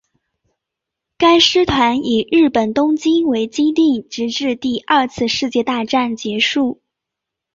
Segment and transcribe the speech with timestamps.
[1.15, 6.81] 该师团以日本东京为基地直至第二次世界大战结束。